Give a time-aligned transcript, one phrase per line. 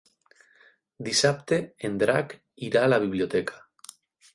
[1.09, 2.37] Dissabte en Drac
[2.71, 3.67] irà a la biblioteca.